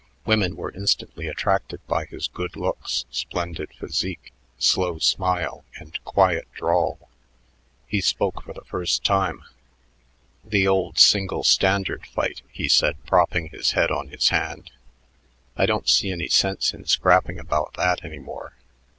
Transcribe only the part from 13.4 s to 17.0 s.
his head on his hand. "I don't see any sense in